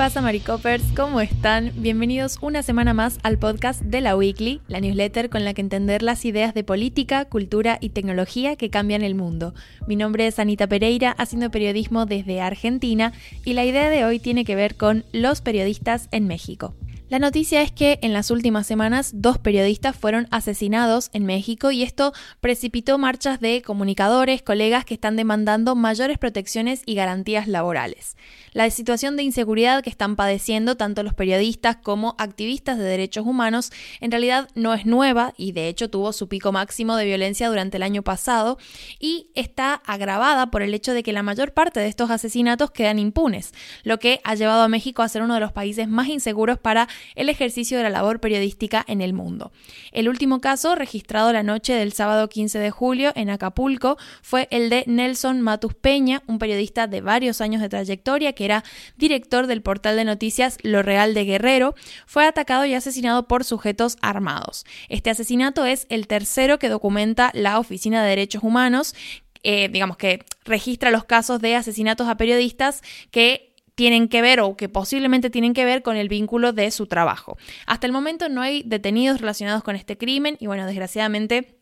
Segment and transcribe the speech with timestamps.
[0.00, 0.82] pasa, Maricopers?
[0.96, 1.72] ¿Cómo están?
[1.76, 6.02] Bienvenidos una semana más al podcast de la Weekly, la newsletter con la que entender
[6.02, 9.52] las ideas de política, cultura y tecnología que cambian el mundo.
[9.86, 13.12] Mi nombre es Anita Pereira, haciendo periodismo desde Argentina,
[13.44, 16.74] y la idea de hoy tiene que ver con los periodistas en México.
[17.10, 21.82] La noticia es que en las últimas semanas dos periodistas fueron asesinados en México y
[21.82, 28.16] esto precipitó marchas de comunicadores, colegas que están demandando mayores protecciones y garantías laborales.
[28.52, 33.72] La situación de inseguridad que están padeciendo tanto los periodistas como activistas de derechos humanos
[34.00, 37.78] en realidad no es nueva y de hecho tuvo su pico máximo de violencia durante
[37.78, 38.56] el año pasado
[39.00, 43.00] y está agravada por el hecho de que la mayor parte de estos asesinatos quedan
[43.00, 46.56] impunes, lo que ha llevado a México a ser uno de los países más inseguros
[46.56, 49.52] para el ejercicio de la labor periodística en el mundo.
[49.92, 54.70] El último caso, registrado la noche del sábado 15 de julio en Acapulco, fue el
[54.70, 58.64] de Nelson Matus Peña, un periodista de varios años de trayectoria que era
[58.96, 61.74] director del portal de noticias Lo Real de Guerrero,
[62.06, 64.64] fue atacado y asesinado por sujetos armados.
[64.88, 68.94] Este asesinato es el tercero que documenta la Oficina de Derechos Humanos,
[69.42, 73.49] eh, digamos que registra los casos de asesinatos a periodistas que
[73.80, 77.38] tienen que ver o que posiblemente tienen que ver con el vínculo de su trabajo.
[77.66, 81.59] Hasta el momento no hay detenidos relacionados con este crimen y bueno, desgraciadamente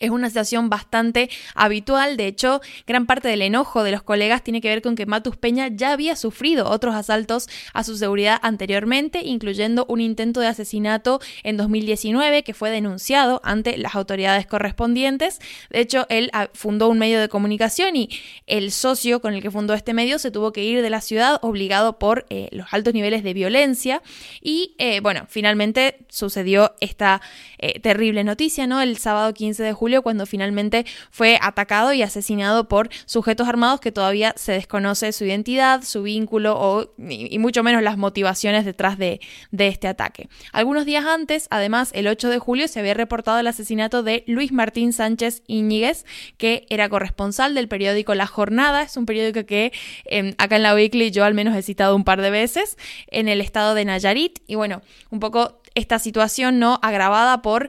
[0.00, 4.60] es una situación bastante habitual, de hecho, gran parte del enojo de los colegas tiene
[4.60, 9.22] que ver con que Matus Peña ya había sufrido otros asaltos a su seguridad anteriormente,
[9.24, 15.40] incluyendo un intento de asesinato en 2019 que fue denunciado ante las autoridades correspondientes.
[15.70, 18.08] De hecho, él ah, fundó un medio de comunicación y
[18.46, 21.38] el socio con el que fundó este medio se tuvo que ir de la ciudad
[21.42, 24.02] obligado por eh, los altos niveles de violencia
[24.40, 27.20] y eh, bueno, finalmente sucedió esta
[27.58, 28.80] eh, terrible noticia, ¿no?
[28.80, 33.92] El sábado 15 de julio cuando finalmente fue atacado y asesinado por sujetos armados que
[33.92, 39.20] todavía se desconoce su identidad, su vínculo o, y, mucho menos las motivaciones detrás de,
[39.50, 40.28] de este ataque.
[40.52, 44.52] Algunos días antes, además, el 8 de julio se había reportado el asesinato de Luis
[44.52, 46.04] Martín Sánchez Íñiguez,
[46.38, 49.72] que era corresponsal del periódico La Jornada, es un periódico que
[50.06, 52.76] em, acá en la Weekly yo al menos he citado un par de veces,
[53.08, 57.68] en el estado de Nayarit, y bueno, un poco esta situación no agravada por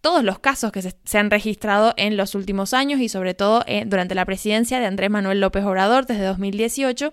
[0.00, 3.84] todos los casos que se, han registrado en los últimos años y sobre todo eh,
[3.86, 7.12] durante la presidencia de Andrés Manuel López Obrador desde 2018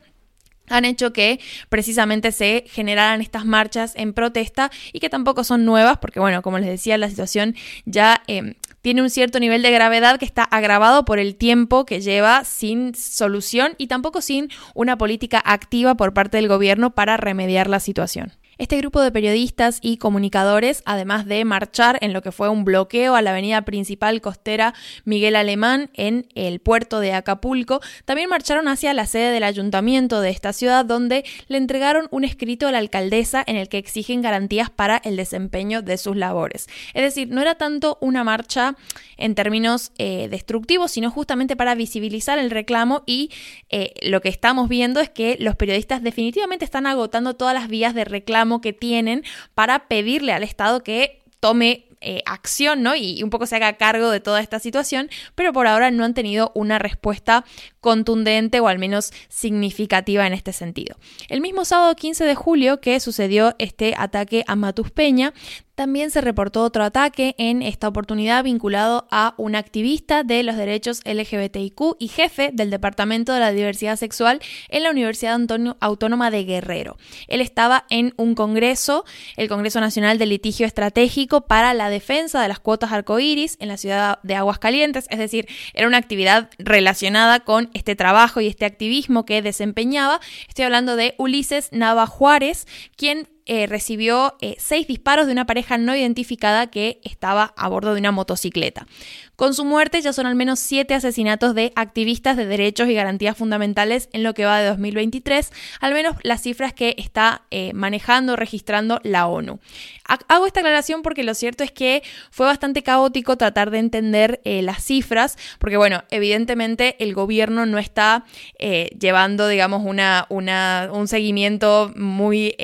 [0.67, 5.97] han hecho que precisamente se generaran estas marchas en protesta y que tampoco son nuevas
[5.97, 10.19] porque, bueno, como les decía, la situación ya em, tiene un cierto nivel de gravedad
[10.19, 15.41] que está agravado por el tiempo que lleva sin solución y tampoco sin una política
[15.43, 18.33] activa por parte del gobierno para remediar la situación.
[18.57, 23.15] Este grupo de periodistas y comunicadores, además de marchar en lo que fue un bloqueo
[23.15, 24.73] a la avenida principal costera
[25.03, 30.29] Miguel Alemán en el puerto de Acapulco, también marcharon hacia la sede del ayuntamiento de
[30.29, 34.69] esta ciudad donde le entregaron un escrito a la alcaldesa en el que exigen garantías
[34.69, 36.67] para el desempeño de sus labores.
[36.93, 38.77] Es decir, no era tanto una marcha
[39.17, 43.31] en términos eh, destructivos, sino justamente para visibilizar el reclamo y
[43.69, 47.93] eh, lo que estamos viendo es que los periodistas definitivamente están agotando todas las vías
[47.93, 49.23] de reclamo que tienen
[49.53, 52.95] para pedirle al Estado que tome eh, acción, ¿no?
[52.95, 56.13] Y, un poco se haga cargo de toda esta situación, pero por ahora no han
[56.13, 57.45] tenido una respuesta
[57.79, 60.97] contundente o al menos significativa en este sentido.
[61.29, 65.33] El mismo sábado 15 de julio que sucedió este ataque a Matus Peña,
[65.75, 71.01] también se reportó otro ataque en esta oportunidad vinculado a un activista de los derechos
[71.05, 75.39] LGBTIQ y jefe del Departamento de la Diversidad Sexual en la Universidad
[75.81, 76.97] Autónoma de Guerrero.
[77.27, 82.47] Él estaba en un congreso, el Congreso Nacional de Litigio Estratégico para la Defensa de
[82.47, 87.69] las Cuotas Arcoíris en la ciudad de Aguascalientes, es decir, era una actividad relacionada con
[87.73, 90.21] este trabajo y este activismo que desempeñaba.
[90.47, 92.65] Estoy hablando de Ulises Nava Juárez,
[92.95, 97.93] quien eh, recibió eh, seis disparos de una pareja no identificada que estaba a bordo
[97.93, 98.87] de una motocicleta.
[99.35, 103.37] Con su muerte ya son al menos siete asesinatos de activistas de derechos y garantías
[103.37, 108.35] fundamentales en lo que va de 2023, al menos las cifras que está eh, manejando,
[108.35, 109.59] registrando la ONU.
[110.05, 112.01] Hago esta aclaración porque lo cierto es que
[112.31, 118.23] fue bastante caótico tratar de entender las cifras, porque bueno, evidentemente el gobierno no está
[118.59, 122.55] llevando, digamos, una, un seguimiento muy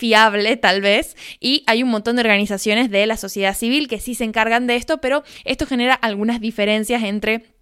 [0.00, 4.14] fiable tal vez y hay un montón de organizaciones de la sociedad civil que sí
[4.14, 7.59] se encargan de esto, pero esto genera algunas diferencias entre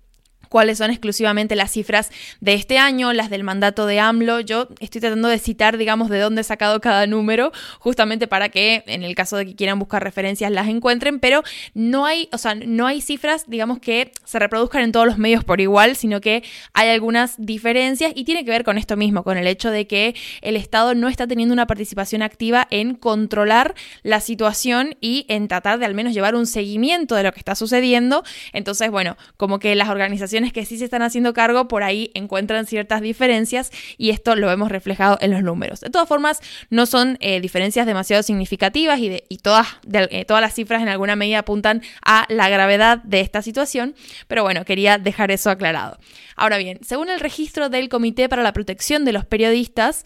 [0.48, 2.10] cuáles son exclusivamente las cifras
[2.40, 4.40] de este año, las del mandato de AMLO.
[4.40, 8.82] Yo estoy tratando de citar, digamos, de dónde he sacado cada número, justamente para que,
[8.86, 11.42] en el caso de que quieran buscar referencias, las encuentren, pero
[11.74, 15.44] no hay, o sea, no hay cifras, digamos, que se reproduzcan en todos los medios
[15.44, 16.42] por igual, sino que
[16.72, 20.14] hay algunas diferencias y tiene que ver con esto mismo, con el hecho de que
[20.42, 25.78] el Estado no está teniendo una participación activa en controlar la situación y en tratar
[25.78, 28.22] de al menos llevar un seguimiento de lo que está sucediendo.
[28.52, 32.66] Entonces, bueno, como que las organizaciones que sí se están haciendo cargo por ahí encuentran
[32.66, 35.80] ciertas diferencias y esto lo hemos reflejado en los números.
[35.80, 36.40] De todas formas,
[36.70, 41.40] no son eh, diferencias demasiado significativas y, todas, eh, todas las cifras en alguna medida
[41.40, 43.94] apuntan a la gravedad de esta situación,
[44.28, 45.98] pero bueno, quería dejar eso aclarado.
[46.36, 50.04] Ahora bien, según el registro del Comité para la Protección de los Periodistas,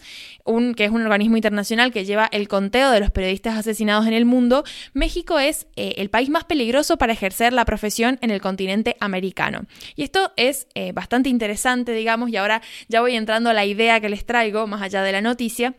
[0.75, 4.25] que es un organismo internacional que lleva el conteo de los periodistas asesinados en el
[4.25, 4.63] mundo,
[4.93, 9.65] México es eh, el país más peligroso para ejercer la profesión en el continente americano.
[9.95, 13.99] Y esto es eh, bastante interesante, digamos, y ahora ya voy entrando a la idea
[13.99, 15.75] que les traigo, más allá de la noticia.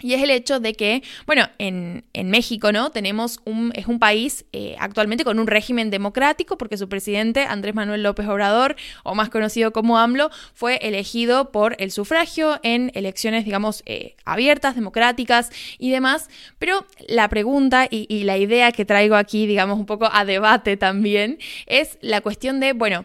[0.00, 2.90] Y es el hecho de que, bueno, en, México, ¿no?
[2.90, 7.74] Tenemos un, es un país eh, actualmente con un régimen democrático, porque su presidente, Andrés
[7.74, 13.44] Manuel López Obrador, o más conocido como AMLO, fue elegido por el sufragio en elecciones,
[13.44, 16.28] digamos, eh, abiertas, democráticas y demás.
[16.58, 21.38] Pero la pregunta y la idea que traigo aquí, digamos, un poco a debate también,
[21.66, 23.04] es la cuestión de, bueno,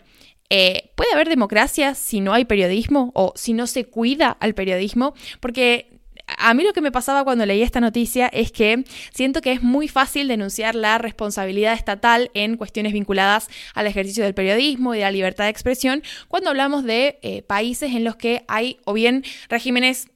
[0.49, 5.13] eh, ¿Puede haber democracia si no hay periodismo o si no se cuida al periodismo?
[5.39, 5.99] Porque
[6.37, 9.61] a mí lo que me pasaba cuando leí esta noticia es que siento que es
[9.61, 15.03] muy fácil denunciar la responsabilidad estatal en cuestiones vinculadas al ejercicio del periodismo y de
[15.03, 19.23] la libertad de expresión cuando hablamos de eh, países en los que hay o bien
[19.49, 20.09] regímenes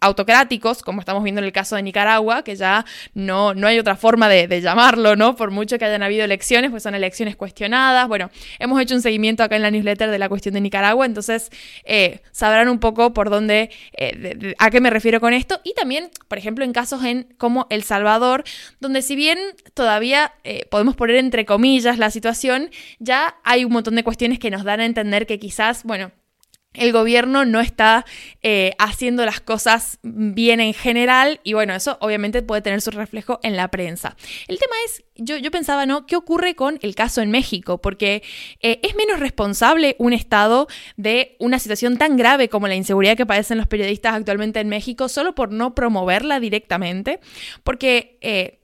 [0.00, 2.84] autocráticos, como estamos viendo en el caso de Nicaragua, que ya
[3.14, 5.34] no, no hay otra forma de, llamarlo, ¿no?
[5.36, 8.06] Por mucho que hayan habido elecciones, pues son elecciones cuestionadas.
[8.08, 11.50] Bueno, hemos hecho un seguimiento acá en la newsletter de la cuestión de Nicaragua, entonces
[11.84, 15.60] eh, sabrán un poco por dónde, eh, a qué me refiero con esto.
[15.64, 18.44] Y también, por ejemplo, en casos en, como El Salvador,
[18.80, 19.38] donde si bien
[19.74, 22.70] todavía eh, podemos poner entre comillas la situación,
[23.00, 26.12] ya hay un montón de cuestiones que nos dan a entender que quizás, bueno,
[26.74, 28.04] el gobierno no está
[28.42, 33.40] eh, haciendo las cosas bien en general y bueno, eso obviamente puede tener su reflejo
[33.42, 34.16] en la prensa.
[34.46, 36.06] El tema es, yo, yo pensaba, ¿no?
[36.06, 37.78] ¿Qué ocurre con el caso en México?
[37.78, 38.22] Porque
[38.60, 43.26] eh, es menos responsable un Estado de una situación tan grave como la inseguridad que
[43.26, 47.20] padecen los periodistas actualmente en México solo por no promoverla directamente,
[47.64, 48.18] porque...
[48.20, 48.54] Eh,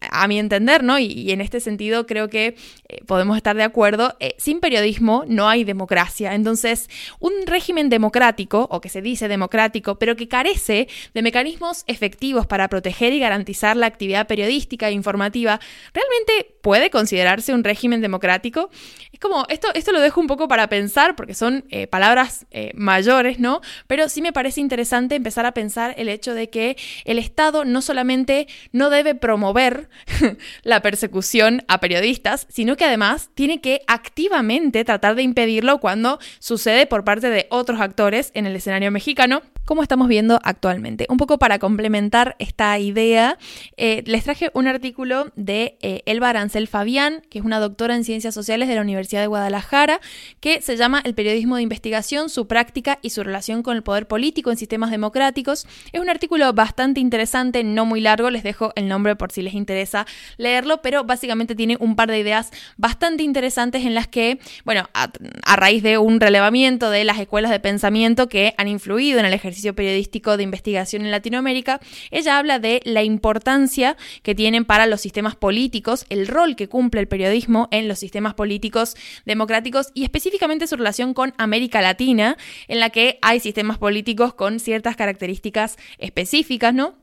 [0.00, 0.98] a mi entender, ¿no?
[0.98, 2.56] Y, en este sentido creo que
[2.88, 6.34] eh, podemos estar de acuerdo, eh, sin periodismo no hay democracia.
[6.34, 12.46] Entonces, un régimen democrático, o que se dice democrático, pero que carece de mecanismos efectivos
[12.46, 15.60] para proteger y garantizar la actividad periodística e informativa,
[15.94, 18.70] ¿realmente puede considerarse un régimen democrático?
[19.12, 23.38] Es como, esto, esto lo dejo un poco para pensar, porque son eh, palabras mayores,
[23.38, 23.60] ¿no?
[23.86, 27.82] Pero sí me parece interesante empezar a pensar el hecho de que el Estado no
[27.82, 29.88] solamente no debe promover ver
[30.62, 36.86] la persecución a periodistas, sino que además tiene que activamente tratar de impedirlo cuando sucede
[36.86, 41.06] por parte de otros actores en el escenario mexicano, como estamos viendo actualmente.
[41.08, 43.38] Un poco para complementar esta idea,
[43.76, 48.04] eh, les traje un artículo de eh, Elba Arancel Fabián, que es una doctora en
[48.04, 50.00] ciencias sociales de la Universidad de Guadalajara,
[50.40, 54.06] que se llama El periodismo de investigación, su práctica y su relación con el poder
[54.08, 55.66] político en sistemas democráticos.
[55.92, 59.54] Es un artículo bastante interesante, no muy largo, les dejo el nombre por si les
[59.54, 60.06] interesa
[60.36, 65.10] leerlo, pero básicamente tiene un par de ideas bastante interesantes en las que, bueno, a,
[65.56, 69.74] raíz de un relevamiento de las escuelas de pensamiento que han influido en el ejercicio
[69.74, 71.80] periodístico de investigación en Latinoamérica,
[72.10, 77.00] ella habla de la importancia que tienen para los sistemas políticos, el rol que cumple
[77.00, 82.36] el periodismo en los sistemas políticos democráticos y específicamente su relación con América Latina,
[82.68, 87.01] en la que hay sistemas políticos con ciertas características específicas, ¿no?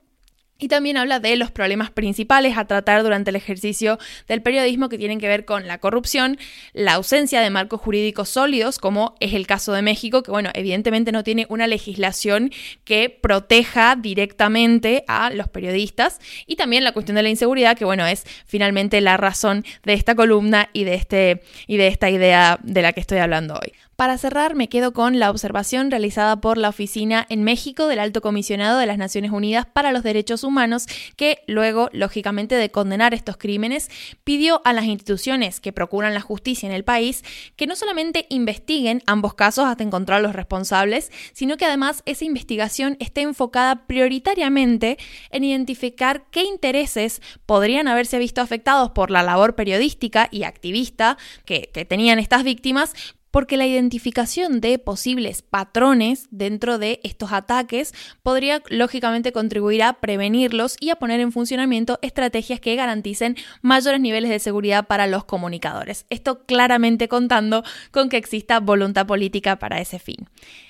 [0.59, 3.97] Y también habla de los problemas principales a tratar durante el ejercicio
[4.27, 6.37] del periodismo que tienen que ver con la corrupción,
[6.73, 11.13] la ausencia de marcos jurídicos sólidos, como es el caso de México, que bueno, evidentemente
[11.13, 12.51] no tiene una legislación
[12.83, 18.05] que proteja directamente a los periodistas, y también la cuestión de la inseguridad, que bueno,
[18.05, 22.81] es finalmente la razón de esta columna y de, este, y de esta idea de
[22.81, 23.71] la que estoy hablando hoy.
[23.99, 28.21] Para cerrar, me quedo con la observación realizada por la Oficina en México del Alto
[28.21, 30.85] Comisionado de las Naciones Unidas para los Derechos Humanos,
[31.17, 33.89] que luego, lógicamente, de condenar estos crímenes,
[34.23, 37.25] pidió a las instituciones que procuran la justicia en el país
[37.57, 42.23] que no solamente investiguen ambos casos hasta encontrar a los responsables, sino que además esa
[42.23, 44.97] investigación esté enfocada prioritariamente
[45.29, 51.69] en identificar qué intereses podrían haberse visto afectados por la labor periodística y activista que,
[51.73, 52.93] que tenían estas víctimas
[53.31, 57.93] porque la identificación de posibles patrones dentro de estos ataques
[58.23, 64.29] podría lógicamente contribuir a prevenirlos y a poner en funcionamiento estrategias que garanticen mayores niveles
[64.29, 66.05] de seguridad para los comunicadores.
[66.09, 70.27] Esto claramente contando con que exista voluntad política para ese fin.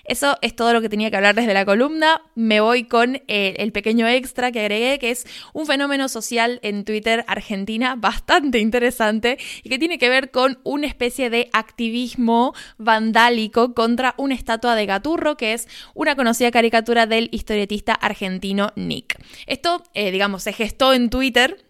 [0.10, 2.24] Eso es todo lo que tenía que hablar desde la columna.
[2.34, 6.84] Me voy con eh, el pequeño extra que agregué, que es un fenómeno social en
[6.84, 13.76] Twitter Argentina bastante interesante y que tiene que ver con una especie de activismo vandálico
[13.76, 19.16] contra una estatua de Gaturro, que es una conocida caricatura del historietista argentino Nick.
[19.46, 21.69] Esto, eh, digamos, se gestó en Twitter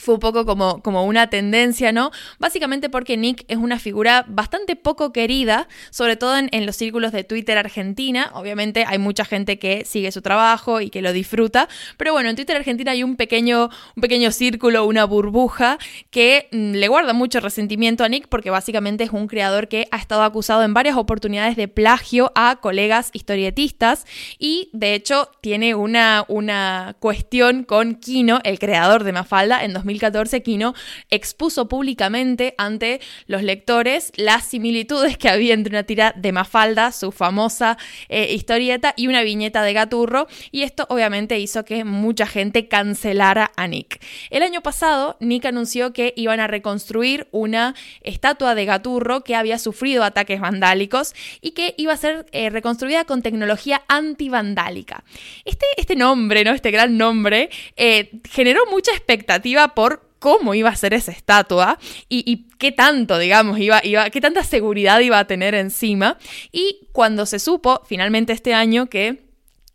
[0.00, 2.10] fue un poco como, como una tendencia, ¿no?
[2.38, 7.24] Básicamente porque Nick es una figura bastante poco querida, sobre todo en, los círculos de
[7.24, 8.30] Twitter Argentina.
[8.34, 12.36] Obviamente hay mucha gente que sigue su trabajo y que lo disfruta, pero bueno, en
[12.36, 15.78] Twitter Argentina hay un pequeño, un pequeño círculo, una burbuja
[16.10, 19.96] que mm, le guarda mucho resentimiento a Nick porque básicamente es un creador que ha
[19.96, 24.06] estado acusado en varias oportunidades de plagio a colegas historietistas
[24.38, 29.89] y de hecho tiene una, una cuestión con Kino, el creador de Mafalda, en 2000
[29.90, 30.74] 2014, Kino
[31.10, 37.12] expuso públicamente ante los lectores las similitudes que había entre una tira de Mafalda, su
[37.12, 37.78] famosa
[38.08, 43.52] eh, historieta, y una viñeta de Gaturro, y esto obviamente hizo que mucha gente cancelara
[43.56, 44.00] a Nick.
[44.30, 49.58] El año pasado, Nick anunció que iban a reconstruir una estatua de Gaturro que había
[49.58, 55.04] sufrido ataques vandálicos y que iba a ser eh, reconstruida con tecnología antivandálica.
[55.44, 56.52] Este, este nombre, ¿no?
[56.52, 61.78] Este gran nombre, eh, generó mucha expectativa por cómo iba a ser esa estatua
[62.10, 66.18] y, qué tanto, digamos, iba, qué tanta seguridad iba a tener encima.
[66.52, 69.29] Y cuando se supo finalmente este año que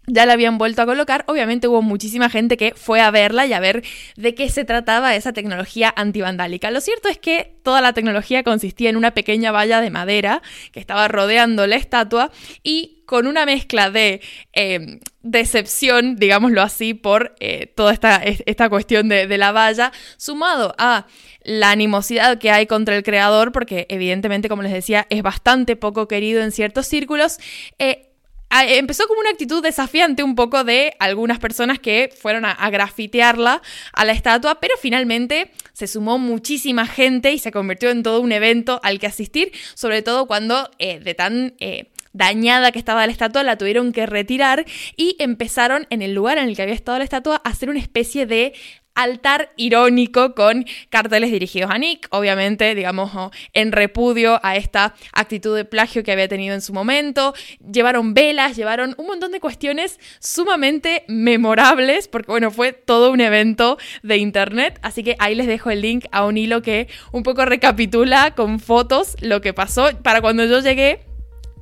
[0.07, 3.53] ya la habían vuelto a colocar, obviamente hubo muchísima gente que fue a verla y
[3.53, 3.83] a ver
[4.15, 6.71] de qué se trataba esa tecnología antivandálica.
[6.71, 10.79] Lo cierto es que toda la tecnología consistía en una pequeña valla de madera que
[10.79, 12.31] estaba rodeando la estatua
[12.63, 14.21] y con una mezcla de
[14.53, 21.07] eh, decepción, digámoslo así, por eh, toda esta, esta cuestión de, la valla, sumado a
[21.43, 26.07] la animosidad que hay contra el creador, porque evidentemente, como les decía, es bastante poco
[26.07, 27.37] querido en ciertos círculos,
[27.77, 28.09] eh,
[28.49, 33.61] empezó como una actitud desafiante un poco de algunas personas que fueron a, grafitearla
[33.93, 38.31] a la estatua, pero finalmente se sumó muchísima gente y se convirtió en todo un
[38.31, 41.53] evento al que asistir, sobre todo cuando eh, de tan...
[41.59, 46.37] Eh, dañada que estaba la estatua, la tuvieron que retirar y empezaron en el lugar
[46.37, 48.53] en el que había estado la estatua a hacer una especie de
[48.95, 53.11] altar irónico con carteles dirigidos a Nick, obviamente, digamos,
[53.53, 57.33] en repudio a esta actitud de plagio que había tenido en su momento.
[57.71, 63.77] Llevaron velas, llevaron un montón de cuestiones sumamente memorables, porque bueno, fue todo un evento
[64.01, 67.45] de internet, así que ahí les dejo el link a un hilo que un poco
[67.45, 69.89] recapitula con fotos lo que pasó.
[70.01, 71.14] Para cuando yo llegué,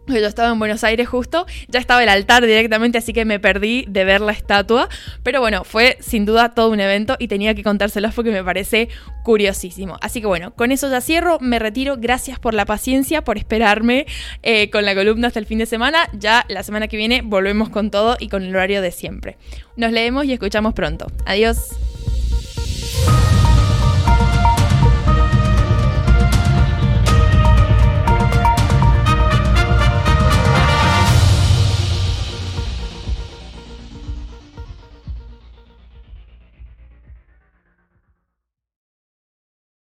[0.07, 3.85] yo estaba en Buenos Aires justo, ya estaba el altar directamente, así que me perdí
[3.87, 4.89] de ver la estatua.
[5.23, 8.89] Pero bueno, fue sin duda todo un evento y tenía que contárselos porque me parece
[9.23, 9.97] curiosísimo.
[10.01, 11.95] Así que bueno, con eso ya cierro, me retiro.
[11.97, 14.05] Gracias por la paciencia, por esperarme
[14.41, 16.09] eh, con la columna hasta el fin de semana.
[16.13, 19.37] Ya la semana que viene volvemos con todo y con el horario de siempre.
[19.75, 21.07] Nos leemos y escuchamos pronto.
[21.25, 21.92] Adiós.